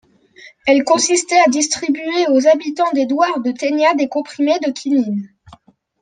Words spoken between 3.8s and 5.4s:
des comprimés de quinine.